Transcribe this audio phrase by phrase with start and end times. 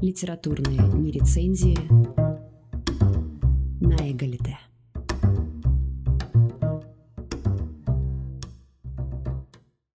[0.00, 1.76] Литературные нерецензии
[3.80, 4.56] на эгалите.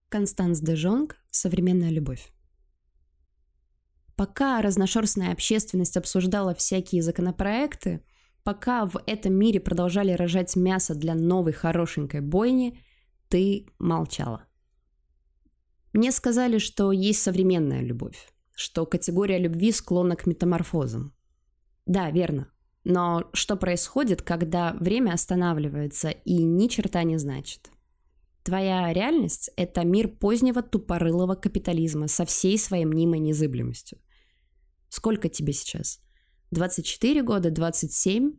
[0.10, 2.34] Констанс де Жонг «Современная любовь».
[4.16, 8.04] Пока разношерстная общественность обсуждала всякие законопроекты,
[8.44, 12.80] пока в этом мире продолжали рожать мясо для новой хорошенькой бойни,
[13.30, 14.48] ты молчала.
[15.94, 21.14] Мне сказали, что есть современная любовь, что категория любви склонна к метаморфозам.
[21.86, 22.52] Да, верно.
[22.84, 27.70] Но что происходит, когда время останавливается и ни черта не значит?
[28.44, 34.00] Твоя реальность– это мир позднего тупорылого капитализма со всей своей мнимой незыблемостью.
[34.90, 36.02] Сколько тебе сейчас?
[36.50, 38.34] 24 года, 27?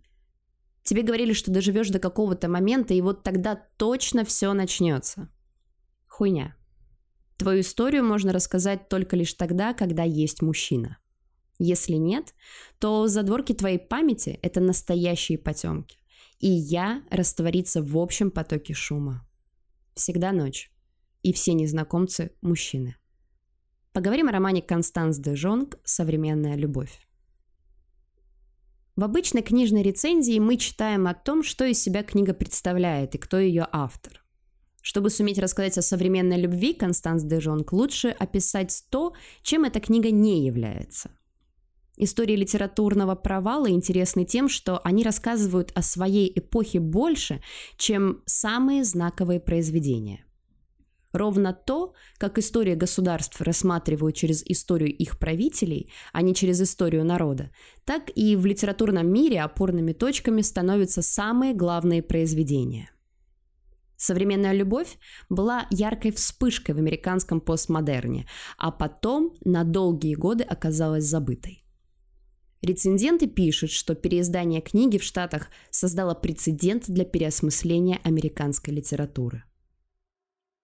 [0.82, 5.30] Тебе говорили, что доживешь до какого-то момента, и вот тогда точно все начнется.
[6.08, 6.56] Хуйня.
[7.36, 10.98] Твою историю можно рассказать только лишь тогда, когда есть мужчина.
[11.58, 12.34] Если нет,
[12.78, 15.98] то задворки твоей памяти– это настоящие потемки.
[16.38, 19.26] И я растворится в общем потоке шума.
[19.94, 20.70] Всегда ночь.
[21.22, 22.96] И все незнакомцы– мужчины.
[23.92, 27.06] Поговорим о романе Констанс де Жонг «Современная любовь».
[28.96, 33.38] В обычной книжной рецензии мы читаем о том, что из себя книга представляет и кто
[33.38, 34.21] ее автор.
[34.82, 40.10] Чтобы суметь рассказать о современной любви Констанс де Жонг, лучше описать то, чем эта книга
[40.10, 41.12] не является.
[41.96, 47.40] Истории литературного провала интересны тем, что они рассказывают о своей эпохе больше,
[47.76, 50.24] чем самые знаковые произведения.
[51.12, 57.50] Ровно то, как история государств рассматривают через историю их правителей, а не через историю народа,
[57.84, 62.90] так и в литературном мире опорными точками становятся самые главные произведения.
[64.02, 64.98] Современная любовь
[65.28, 68.26] была яркой вспышкой в американском постмодерне,
[68.58, 71.64] а потом на долгие годы оказалась забытой.
[72.62, 79.44] Рецензенты пишут, что переиздание книги в Штатах создало прецедент для переосмысления американской литературы.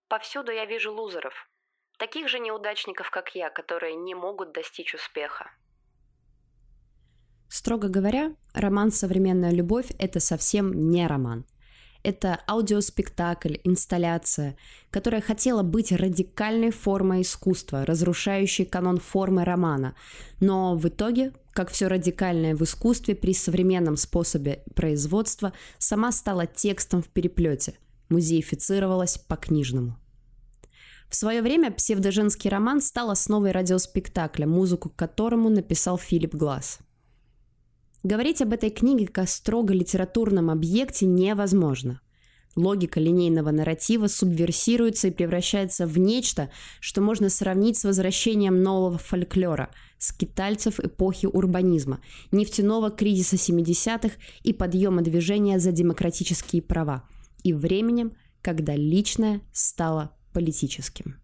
[0.09, 1.35] Повсюду я вижу лузеров.
[1.97, 5.49] Таких же неудачников, как я, которые не могут достичь успеха.
[7.49, 11.47] Строго говоря, роман «Современная любовь»— это совсем не роман–
[12.03, 14.57] это аудиоспектакль, инсталляция,
[14.91, 19.95] которая хотела быть радикальной формой искусства, разрушающей канон формы романа.
[20.41, 27.03] Но в итоге, как все радикальное в искусстве при современном способе производства, сама стала текстом
[27.03, 27.75] в переплете,
[28.09, 29.99] музеифицировалась по-книжному.
[31.09, 36.81] В свое время псевдоженский роман стал основой радиоспектакля, музыку к которому написал Филипп Глаз–
[38.05, 42.01] Говорить об этой книге как о строго литературном объекте невозможно.
[42.55, 46.51] Логика линейного нарратива субверсируется и превращается в нечто,
[46.81, 52.01] что можно сравнить с возвращением нового фольклора, скитальцев эпохи урбанизма,
[52.33, 57.09] нефтяного кризиса 70-х и подъема движения за демократические права,
[57.43, 61.17] и временем, когда личное стало политическим.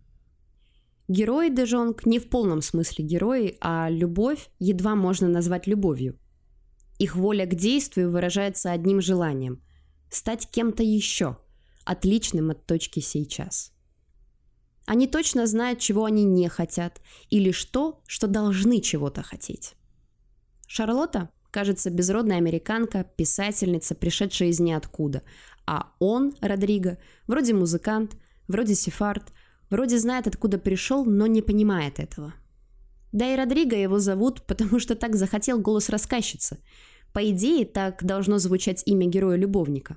[1.06, 6.19] Герои Дежонг не в полном смысле герои, а любовь едва можно назвать любовью–
[6.99, 9.62] их воля к действию выражается одним желанием–
[10.10, 11.38] стать кем-то еще,
[11.84, 13.72] отличным от точки сейчас.
[14.87, 17.00] Они точно знают, чего они не хотят,
[17.31, 19.75] и лишь то, что должны чего-то хотеть.
[20.66, 25.22] Шарлотта, кажется, безродная американка, писательница, пришедшая из ниоткуда,
[25.66, 28.16] а он, Родриго, вроде музыкант,
[28.47, 29.32] вроде сефард,
[29.71, 32.34] вроде знает, откуда пришел, но не понимает этого–
[33.15, 36.59] да и Родриго его зовут, потому что так захотел голос рассказчицы.
[37.13, 39.97] По идее, так должно звучать имя героя-любовника.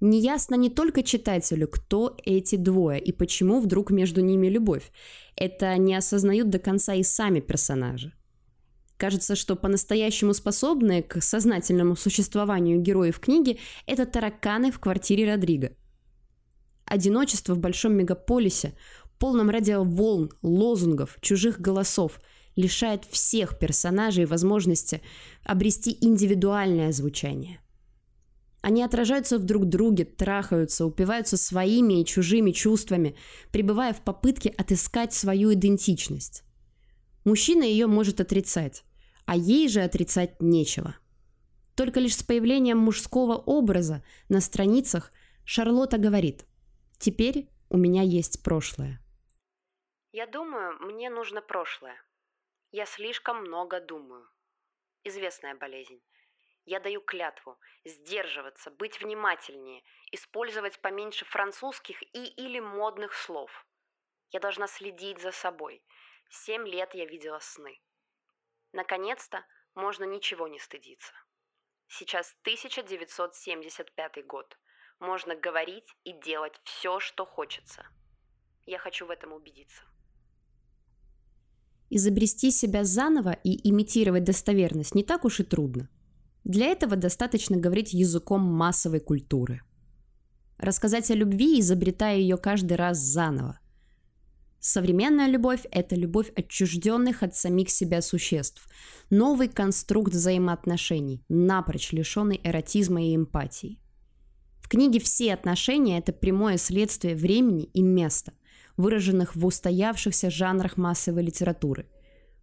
[0.00, 4.90] Неясно не только читателю, кто эти двое и почему вдруг между ними любовь.
[5.36, 8.12] Это не осознают до конца и сами персонажи.
[8.96, 15.70] Кажется, что по-настоящему способные к сознательному существованию героев книги– это тараканы в квартире Родриго.
[16.84, 18.74] Одиночество в большом мегаполисе,
[19.18, 22.20] полном радиоволн, лозунгов, чужих голосов,
[22.56, 25.00] лишает всех персонажей возможности
[25.44, 27.60] обрести индивидуальное звучание.
[28.60, 33.16] Они отражаются в друг друге, трахаются, упиваются своими и чужими чувствами,
[33.52, 36.42] пребывая в попытке отыскать свою идентичность.
[37.24, 38.84] Мужчина ее может отрицать,
[39.26, 40.96] а ей же отрицать нечего.
[41.76, 45.12] Только лишь с появлением мужского образа на страницах
[45.44, 46.44] Шарлотта говорит
[46.98, 49.00] «Теперь у меня есть прошлое».
[50.18, 52.04] Я думаю, мне нужно прошлое.
[52.72, 54.28] Я слишком много думаю.
[55.04, 56.02] Известная болезнь.
[56.64, 63.64] Я даю клятву сдерживаться, быть внимательнее, использовать поменьше французских и или модных слов.
[64.32, 65.84] Я должна следить за собой.
[66.30, 67.80] Семь лет я видела сны.
[68.72, 71.14] Наконец-то можно ничего не стыдиться.
[71.86, 74.58] Сейчас 1975 год.
[74.98, 77.86] Можно говорить и делать все, что хочется.
[78.66, 79.87] Я хочу в этом убедиться.
[81.98, 85.88] Изобрести себя заново и имитировать достоверность не так уж и трудно.
[86.44, 89.62] Для этого достаточно говорить языком массовой культуры.
[90.58, 93.58] Рассказать о любви, изобретая ее каждый раз заново.
[94.60, 98.68] Современная любовь– это любовь отчужденных от самих себя существ.
[99.10, 103.80] Новый конструкт взаимоотношений, напрочь лишенный эротизма и эмпатии.
[104.60, 108.34] В книге «Все отношения»– это прямое следствие времени и места–
[108.78, 111.86] выраженных в устоявшихся жанрах массовой литературы.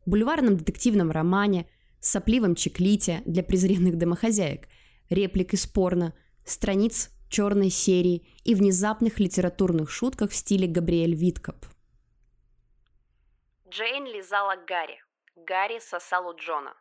[0.05, 1.67] Бульварном детективном романе,
[1.99, 4.67] сопливом чеклите для презренных домохозяек,
[5.09, 6.13] реплик из порно,
[6.45, 11.65] страниц черной серии и внезапных литературных шутках в стиле Габриэль Виткоп.
[13.67, 15.01] Джейн лизала Гарри.
[15.35, 16.73] Гарри сосал у Джона.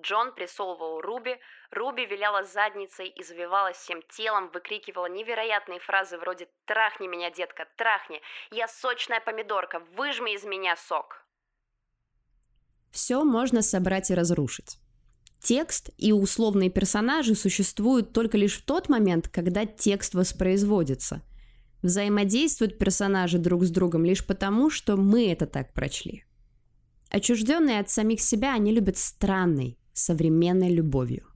[0.00, 1.38] Джон присовывал Руби,
[1.70, 8.20] Руби виляла задницей, извивалась всем телом, выкрикивала невероятные фразы вроде «Трахни меня, детка, трахни!
[8.50, 11.24] Я сочная помидорка, выжми из меня сок!»
[12.90, 14.78] Все можно собрать и разрушить.
[15.40, 21.22] Текст и условные персонажи существуют только лишь в тот момент, когда текст воспроизводится.
[21.82, 26.24] Взаимодействуют персонажи друг с другом лишь потому, что мы это так прочли.
[27.10, 31.26] Отчужденные от самих себя, они любят странный, современной любовью.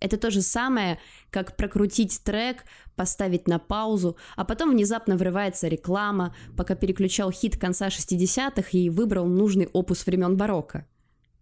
[0.00, 0.98] Это то же самое,
[1.30, 7.88] как прокрутить трек, поставить на паузу, а потом внезапно врывается реклама, пока переключал хит конца
[7.88, 10.86] 60-х и выбрал нужный опус времен барокко.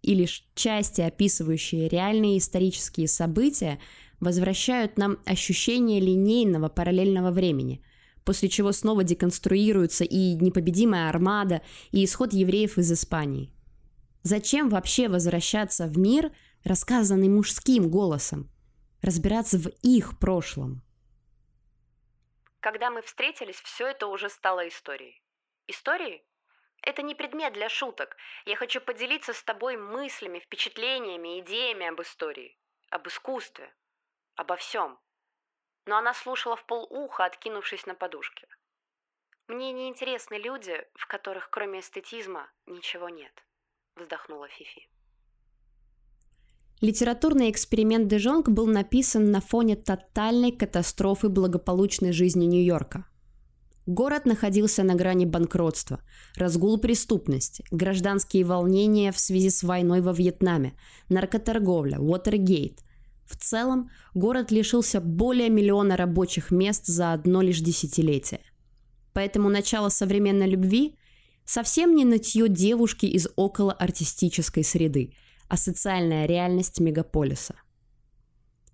[0.01, 3.79] И лишь части, описывающие реальные исторические события,
[4.19, 7.83] возвращают нам ощущение линейного параллельного времени,
[8.23, 13.52] после чего снова деконструируются и непобедимая армада, и исход евреев из Испании.
[14.25, 16.31] Зачем вообще возвращаться в мир,
[16.63, 18.49] рассказанный мужским голосом?
[19.01, 20.81] Разбираться в их прошлом?
[22.61, 25.21] Когда мы встретились, все это уже стало историей.
[25.67, 26.25] Историей?
[26.81, 28.15] Это не предмет для шуток.
[28.45, 32.57] Я хочу поделиться с тобой мыслями, впечатлениями, идеями об истории,
[32.91, 33.75] об искусстве,
[34.35, 34.97] обо всем.
[35.85, 38.47] Но она слушала в полуха, откинувшись на подушке.
[39.47, 43.43] Мне не интересны люди, в которых кроме эстетизма ничего нет
[43.95, 44.87] вздохнула Фифи.
[46.81, 53.05] Литературный эксперимент Дежонг был написан на фоне тотальной катастрофы благополучной жизни Нью-Йорка.
[53.85, 56.01] Город находился на грани банкротства,
[56.35, 60.73] разгул преступности, гражданские волнения в связи с войной во Вьетнаме,
[61.09, 62.79] наркоторговля, Уотергейт.
[63.25, 68.41] В целом, город лишился более миллиона рабочих мест за одно лишь десятилетие.
[69.13, 70.97] Поэтому начало современной любви
[71.45, 75.13] Совсем не нытье девушки из околоартистической среды,
[75.47, 77.55] а социальная реальность мегаполиса.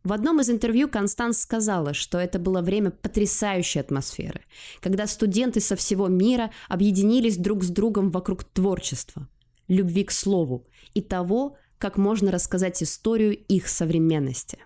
[0.04, 4.42] В одном из интервью Констанс сказала, что это было время потрясающей атмосферы,
[4.80, 9.28] когда студенты со всего мира объединились друг с другом вокруг творчества,
[9.68, 14.60] любви к слову и того, как можно рассказать историю их современности.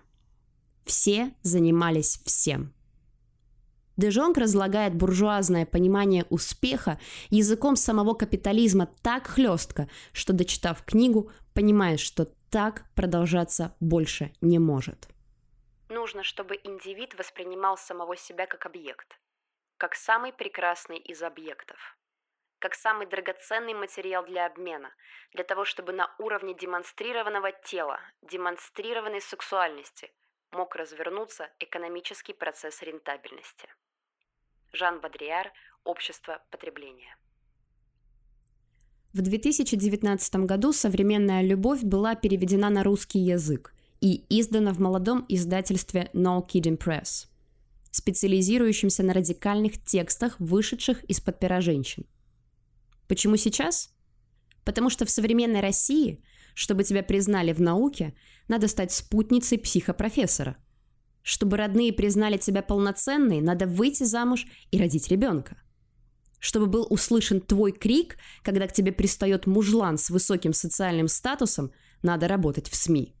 [0.84, 2.72] Все занимались всем–
[3.96, 6.98] Дежонг разлагает буржуазное понимание успеха
[7.30, 15.08] языком самого капитализма так хлестко, что, дочитав книгу, понимаешь, что так продолжаться больше не может.
[15.88, 19.20] Нужно, чтобы индивид воспринимал самого себя как объект,
[19.76, 21.96] как самый прекрасный из объектов,
[22.58, 24.92] как самый драгоценный материал для обмена,
[25.32, 30.12] для того, чтобы на уровне демонстрированного тела, демонстрированной сексуальности
[30.50, 33.68] мог развернуться экономический процесс рентабельности.
[34.74, 35.52] Жан Бадриар
[35.84, 37.16] «Общество потребления».
[39.12, 46.10] В 2019 году «Современная любовь» была переведена на русский язык и издана в молодом издательстве
[46.12, 47.28] No Kidding Press,
[47.92, 52.04] специализирующемся на радикальных текстах, вышедших из-под пера женщин.
[53.06, 53.94] Почему сейчас?
[54.64, 56.20] Потому что в современной России,
[56.54, 58.12] чтобы тебя признали в науке,
[58.48, 60.56] надо стать спутницей психопрофессора–
[61.24, 65.56] чтобы родные признали тебя полноценной, надо выйти замуж и родить ребенка.
[66.38, 72.28] Чтобы был услышан твой крик, когда к тебе пристает мужлан с высоким социальным статусом, надо
[72.28, 73.16] работать в СМИ.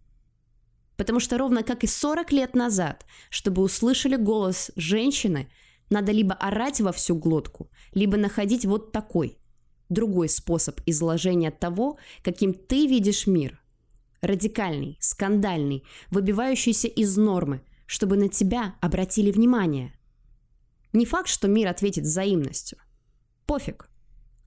[0.98, 5.48] Потому что ровно как и 40 лет назад, чтобы услышали голос женщины,
[5.88, 9.38] надо либо орать во всю глотку, либо находить вот такой,
[9.88, 13.62] другой способ изложения того, каким ты видишь мир.
[14.20, 19.94] Радикальный, скандальный, выбивающийся из нормы– чтобы на тебя обратили внимание.
[20.92, 22.78] Не факт, что мир ответит взаимностью.
[23.46, 23.88] Пофиг.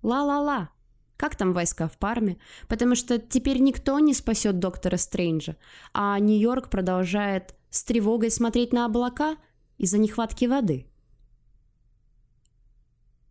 [0.01, 0.69] Ла-ла-ла.
[1.17, 5.55] как там войска в Парме, потому что теперь никто не спасет доктора Стрэнджа,
[5.93, 9.37] а Нью-Йорк продолжает с тревогой смотреть на облака
[9.77, 10.85] из-за нехватки воды.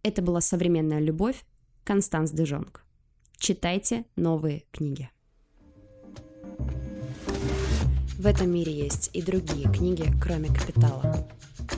[0.03, 1.45] Это была «Современная любовь»
[1.85, 2.85] Констанс Дежонг.
[3.39, 5.11] Читайте новые книги.
[8.19, 11.29] В этом мире есть и другие книги, кроме «Капитала».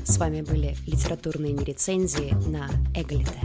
[0.04, 3.40] С вами были литературные нерецензии на Эглите.